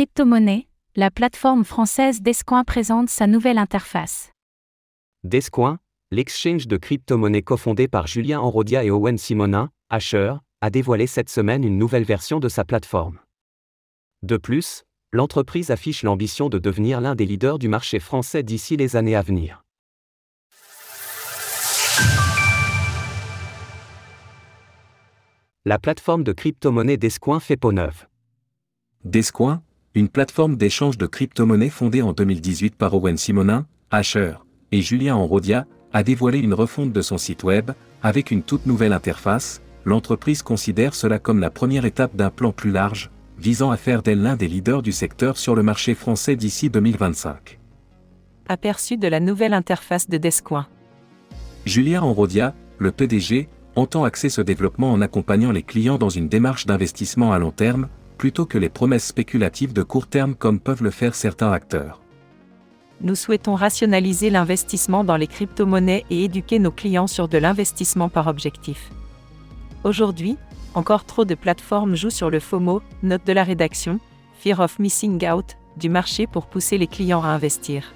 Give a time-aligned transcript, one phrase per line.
[0.00, 4.32] Crypto-monnaie, la plateforme française Descoin présente sa nouvelle interface.
[5.24, 5.78] Descoin,
[6.10, 11.64] l'exchange de crypto-monnaies cofondé par Julien Enrodia et Owen Simonin, Asher, a dévoilé cette semaine
[11.64, 13.18] une nouvelle version de sa plateforme.
[14.22, 18.96] De plus, l'entreprise affiche l'ambition de devenir l'un des leaders du marché français d'ici les
[18.96, 19.66] années à venir.
[25.66, 28.06] La plateforme de crypto-monnaie Descoin fait peau neuve.
[29.04, 29.62] Descoin,
[29.94, 34.34] une plateforme d'échange de crypto-monnaies fondée en 2018 par Owen Simonin, Asher
[34.70, 37.72] et Julien Enrodia, a dévoilé une refonte de son site web,
[38.02, 39.60] avec une toute nouvelle interface.
[39.84, 44.22] L'entreprise considère cela comme la première étape d'un plan plus large, visant à faire d'elle
[44.22, 47.58] l'un des leaders du secteur sur le marché français d'ici 2025.
[48.48, 50.68] Aperçu de la nouvelle interface de Descoin.
[51.66, 56.66] Julien Enrodia, le PDG, entend axer ce développement en accompagnant les clients dans une démarche
[56.66, 57.88] d'investissement à long terme,
[58.20, 62.02] plutôt que les promesses spéculatives de court terme comme peuvent le faire certains acteurs.
[63.00, 68.26] Nous souhaitons rationaliser l'investissement dans les crypto-monnaies et éduquer nos clients sur de l'investissement par
[68.26, 68.90] objectif.
[69.84, 70.36] Aujourd'hui,
[70.74, 73.98] encore trop de plateformes jouent sur le FOMO, note de la rédaction,
[74.38, 77.94] Fear of Missing Out, du marché pour pousser les clients à investir.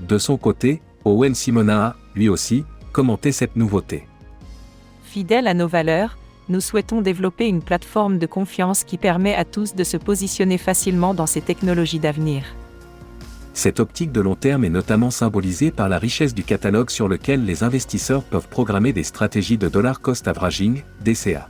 [0.00, 4.08] De son côté, Owen Simona a, lui aussi, commenté cette nouveauté.
[5.04, 6.18] Fidèle à nos valeurs,
[6.50, 11.14] nous souhaitons développer une plateforme de confiance qui permet à tous de se positionner facilement
[11.14, 12.42] dans ces technologies d'avenir.
[13.54, 17.44] Cette optique de long terme est notamment symbolisée par la richesse du catalogue sur lequel
[17.44, 21.48] les investisseurs peuvent programmer des stratégies de dollar cost averaging, DCA.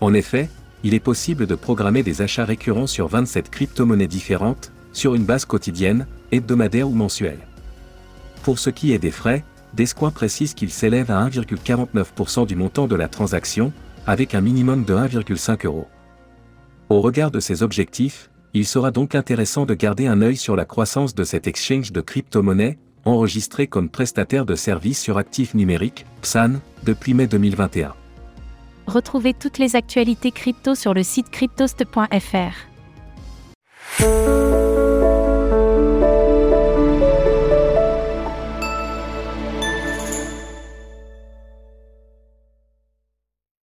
[0.00, 0.48] En effet,
[0.84, 5.44] il est possible de programmer des achats récurrents sur 27 crypto-monnaies différentes, sur une base
[5.44, 7.40] quotidienne, hebdomadaire ou mensuelle.
[8.42, 9.42] Pour ce qui est des frais,
[9.74, 13.72] Descoing précise qu'ils s'élèvent à 1,49% du montant de la transaction,
[14.06, 15.88] avec un minimum de 1,5 euros.
[16.88, 20.64] Au regard de ces objectifs, il sera donc intéressant de garder un œil sur la
[20.64, 26.60] croissance de cet exchange de crypto-monnaies, enregistré comme prestataire de services sur actifs numériques, PSAN,
[26.84, 27.94] depuis mai 2021.
[28.86, 32.54] Retrouvez toutes les actualités crypto sur le site cryptost.fr.